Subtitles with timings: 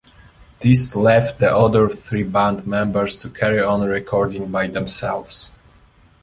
[0.61, 5.51] This left the other three band members to carry on recording by themselves.